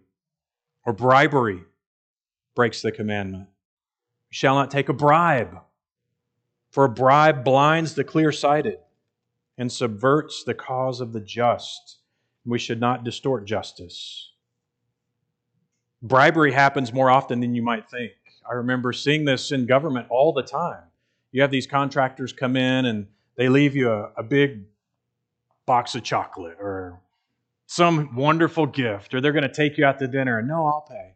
[0.85, 1.63] Or bribery
[2.53, 3.47] breaks the commandment.
[4.29, 5.57] You shall not take a bribe,
[6.69, 8.77] for a bribe blinds the clear sighted
[9.57, 11.97] and subverts the cause of the just.
[12.45, 14.31] We should not distort justice.
[16.01, 18.13] Bribery happens more often than you might think.
[18.49, 20.83] I remember seeing this in government all the time.
[21.31, 24.63] You have these contractors come in and they leave you a, a big
[25.65, 26.99] box of chocolate or
[27.67, 30.85] some wonderful gift, or they're going to take you out to dinner and no, I'll
[30.89, 31.13] pay.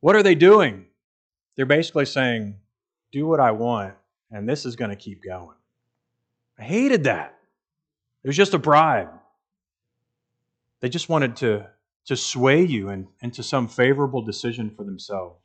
[0.00, 0.86] What are they doing?
[1.56, 2.56] They're basically saying,
[3.10, 3.94] do what I want,
[4.30, 5.56] and this is going to keep going.
[6.58, 7.38] I hated that.
[8.22, 9.08] It was just a bribe.
[10.80, 11.66] They just wanted to,
[12.06, 15.40] to sway you in, into some favorable decision for themselves.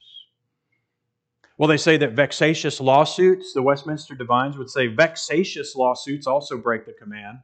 [1.58, 6.86] Well, they say that vexatious lawsuits, the Westminster Divines would say vexatious lawsuits also break
[6.86, 7.40] the command.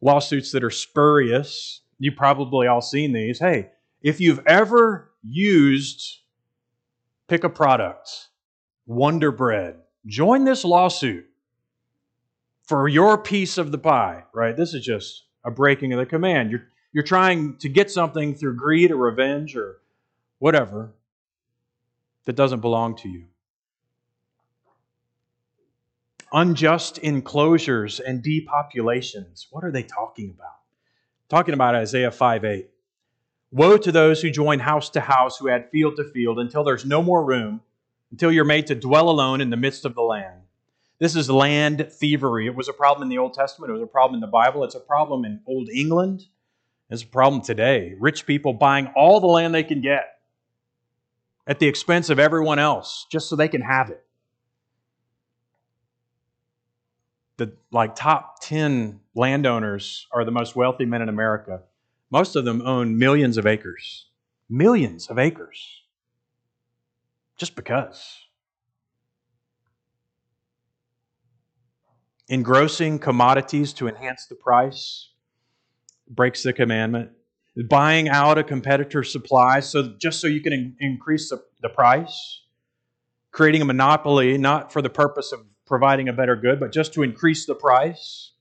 [0.00, 3.38] Lawsuits that are spurious, you probably all seen these.
[3.38, 3.70] Hey,
[4.00, 6.20] if you've ever used,
[7.26, 8.28] pick a product,
[8.86, 11.26] Wonder Bread, join this lawsuit
[12.62, 14.56] for your piece of the pie, right?
[14.56, 16.50] This is just a breaking of the command.
[16.50, 19.78] You're, you're trying to get something through greed or revenge or
[20.38, 20.92] whatever
[22.24, 23.26] that doesn't belong to you.
[26.34, 29.46] unjust enclosures and depopulations.
[29.50, 30.58] What are they talking about?
[31.30, 32.68] Talking about Isaiah 5 8.
[33.52, 36.84] Woe to those who join house to house, who add field to field, until there's
[36.84, 37.60] no more room,
[38.10, 40.40] until you're made to dwell alone in the midst of the land.
[41.04, 42.46] This is land thievery.
[42.46, 44.64] It was a problem in the Old Testament, it was a problem in the Bible,
[44.64, 46.24] it's a problem in Old England,
[46.88, 47.94] it's a problem today.
[48.00, 50.20] Rich people buying all the land they can get
[51.46, 54.02] at the expense of everyone else just so they can have it.
[57.36, 61.64] The like top 10 landowners are the most wealthy men in America.
[62.10, 64.06] Most of them own millions of acres.
[64.48, 65.82] Millions of acres.
[67.36, 68.23] Just because.
[72.28, 75.10] Engrossing commodities to enhance the price
[76.08, 77.10] breaks the commandment.
[77.68, 82.40] Buying out a competitor's supply so just so you can in- increase the, the price.
[83.30, 87.02] Creating a monopoly not for the purpose of providing a better good, but just to
[87.02, 88.32] increase the price.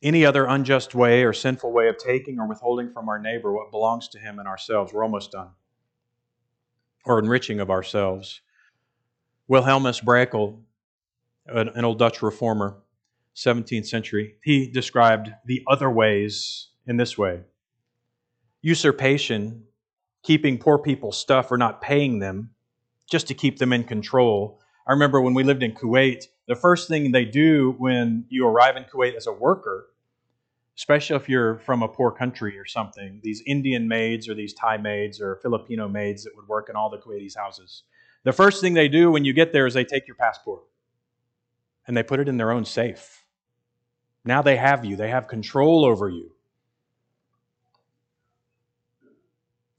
[0.00, 3.72] Any other unjust way or sinful way of taking or withholding from our neighbor what
[3.72, 5.48] belongs to him and ourselves, we're almost done.
[7.08, 8.42] Or enriching of ourselves.
[9.48, 10.60] Wilhelmus Brakel,
[11.46, 12.76] an old Dutch reformer,
[13.34, 17.40] 17th century, he described the other ways in this way
[18.60, 19.64] usurpation
[20.22, 22.50] keeping poor people's stuff or not paying them
[23.10, 24.60] just to keep them in control.
[24.86, 28.76] I remember when we lived in Kuwait, the first thing they do when you arrive
[28.76, 29.86] in Kuwait as a worker,
[30.78, 34.76] especially if you're from a poor country or something, these Indian maids or these Thai
[34.76, 37.82] maids or Filipino maids that would work in all the Kuwaitis' houses,
[38.22, 40.62] the first thing they do when you get there is they take your passport
[41.88, 43.24] and they put it in their own safe.
[44.24, 46.30] Now they have you, they have control over you.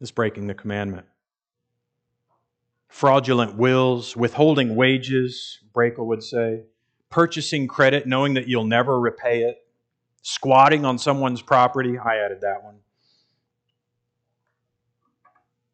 [0.02, 1.06] is breaking the commandment.
[2.88, 6.64] Fraudulent wills, withholding wages, Brakel would say,
[7.10, 9.58] purchasing credit knowing that you'll never repay it,
[10.22, 11.98] squatting on someone's property.
[11.98, 12.80] I added that one.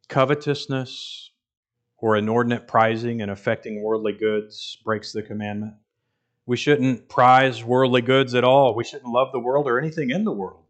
[0.08, 1.32] Covetousness
[1.98, 5.74] or inordinate prizing and affecting worldly goods breaks the commandment.
[6.46, 8.76] We shouldn't prize worldly goods at all.
[8.76, 10.66] We shouldn't love the world or anything in the world.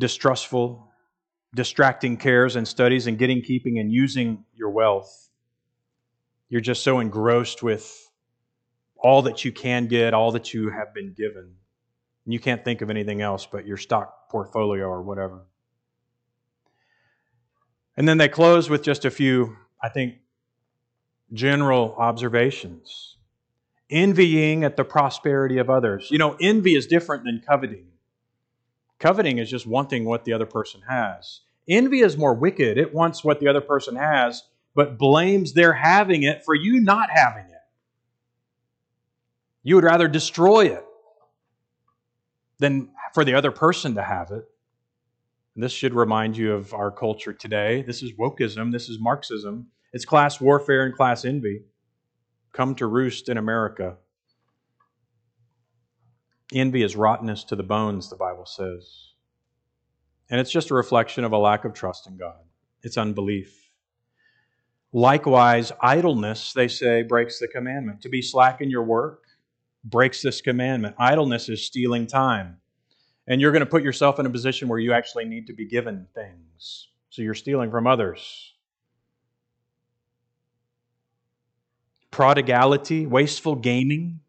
[0.00, 0.90] distrustful,
[1.54, 5.28] distracting cares and studies and getting, keeping, and using your wealth.
[6.48, 8.09] You're just so engrossed with
[9.02, 11.54] all that you can get, all that you have been given.
[12.24, 15.42] And you can't think of anything else but your stock portfolio or whatever.
[17.96, 20.14] And then they close with just a few, I think,
[21.32, 23.16] general observations.
[23.90, 26.08] Envying at the prosperity of others.
[26.10, 27.86] You know, envy is different than coveting.
[29.00, 31.40] Coveting is just wanting what the other person has.
[31.68, 32.78] Envy is more wicked.
[32.78, 34.44] It wants what the other person has,
[34.74, 37.49] but blames their having it for you not having it.
[39.62, 40.84] You would rather destroy it
[42.58, 44.44] than for the other person to have it.
[45.54, 47.82] And this should remind you of our culture today.
[47.82, 49.66] This is wokeism, this is Marxism.
[49.92, 51.62] It's class warfare and class envy.
[52.52, 53.96] Come to roost in America.
[56.52, 59.12] Envy is rottenness to the bones, the Bible says.
[60.30, 62.40] And it's just a reflection of a lack of trust in God,
[62.82, 63.56] it's unbelief.
[64.92, 68.02] Likewise, idleness, they say, breaks the commandment.
[68.02, 69.22] To be slack in your work
[69.84, 70.96] breaks this commandment.
[70.98, 72.58] Idleness is stealing time.
[73.26, 75.66] And you're going to put yourself in a position where you actually need to be
[75.66, 76.88] given things.
[77.10, 78.54] So you're stealing from others.
[82.10, 84.20] Prodigality, wasteful gaming,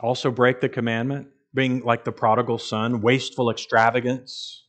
[0.00, 4.64] also break the commandment, being like the prodigal son, wasteful extravagance,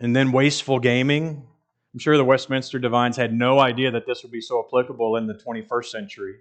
[0.00, 1.46] and then wasteful gaming.
[1.94, 5.26] I'm sure the Westminster divines had no idea that this would be so applicable in
[5.28, 6.36] the 21st century.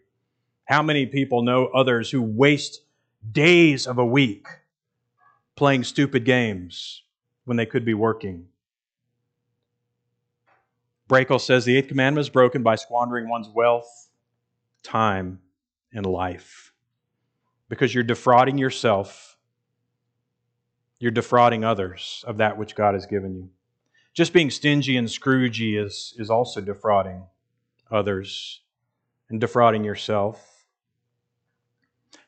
[0.71, 2.79] How many people know others who waste
[3.29, 4.47] days of a week
[5.57, 7.03] playing stupid games
[7.43, 8.45] when they could be working?
[11.09, 14.11] Brakel says the eighth commandment is broken by squandering one's wealth,
[14.81, 15.41] time,
[15.91, 16.71] and life
[17.67, 19.37] because you're defrauding yourself.
[20.99, 23.49] You're defrauding others of that which God has given you.
[24.13, 27.25] Just being stingy and scroogey is, is also defrauding
[27.91, 28.61] others
[29.29, 30.50] and defrauding yourself.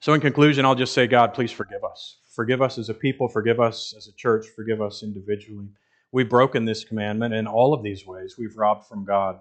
[0.04, 2.18] So, in conclusion, I'll just say, God, please forgive us.
[2.36, 5.70] Forgive us as a people, forgive us as a church, forgive us individually.
[6.12, 8.36] We've broken this commandment in all of these ways.
[8.38, 9.40] We've robbed from God.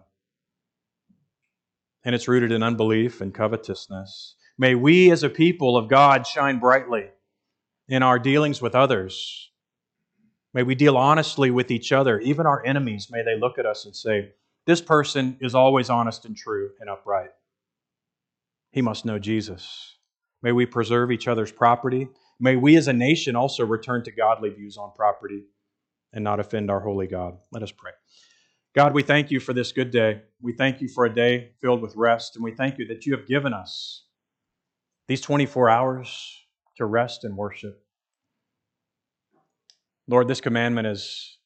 [2.05, 4.37] And it's rooted in unbelief and covetousness.
[4.57, 7.07] May we as a people of God shine brightly
[7.89, 9.51] in our dealings with others.
[10.55, 12.21] May we deal honestly with each other.
[12.21, 14.31] Even our enemies, may they look at us and say,
[14.67, 17.31] This person is always honest and true and upright.
[18.71, 19.97] He must know Jesus.
[20.43, 22.09] May we preserve each other's property.
[22.41, 25.45] May we as a nation also return to godly views on property
[26.13, 27.39] and not offend our holy God.
[27.53, 27.93] Let us pray.
[28.75, 30.23] God, we thank you for this good day.
[30.41, 33.15] We thank you for a day filled with rest, and we thank you that you
[33.17, 34.07] have given us
[35.09, 36.39] these 24 hours
[36.77, 37.85] to rest and worship.
[40.09, 41.39] Lord, this commandment is,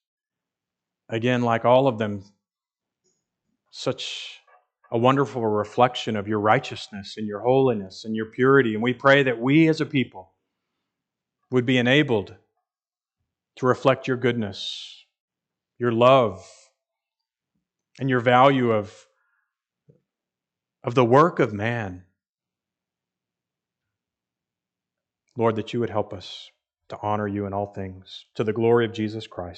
[1.09, 2.25] again, like all of them,
[3.71, 4.41] such
[4.91, 8.75] a wonderful reflection of your righteousness and your holiness and your purity.
[8.75, 10.33] And we pray that we as a people
[11.51, 12.35] would be enabled
[13.57, 15.05] to reflect your goodness,
[15.79, 16.47] your love,
[17.99, 19.07] and your value of,
[20.85, 22.05] of the work of man.
[25.37, 26.51] Lord, that you would help us
[26.89, 29.55] to honor you in all things, to the glory of Jesus Christ.